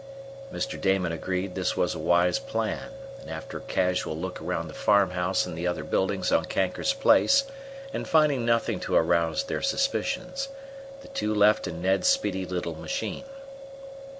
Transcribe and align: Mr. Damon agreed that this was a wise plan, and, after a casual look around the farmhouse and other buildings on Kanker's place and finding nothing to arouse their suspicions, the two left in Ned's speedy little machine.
Mr. 0.51 0.81
Damon 0.81 1.11
agreed 1.11 1.51
that 1.53 1.59
this 1.61 1.77
was 1.77 1.93
a 1.93 1.99
wise 1.99 2.39
plan, 2.39 2.89
and, 3.19 3.29
after 3.29 3.57
a 3.57 3.61
casual 3.61 4.17
look 4.17 4.41
around 4.41 4.67
the 4.67 4.73
farmhouse 4.73 5.45
and 5.45 5.63
other 5.67 5.83
buildings 5.83 6.31
on 6.31 6.45
Kanker's 6.45 6.91
place 6.93 7.43
and 7.93 8.07
finding 8.07 8.43
nothing 8.43 8.79
to 8.79 8.95
arouse 8.95 9.43
their 9.43 9.61
suspicions, 9.61 10.49
the 11.01 11.07
two 11.09 11.35
left 11.35 11.67
in 11.67 11.83
Ned's 11.83 12.07
speedy 12.07 12.47
little 12.47 12.73
machine. 12.73 13.25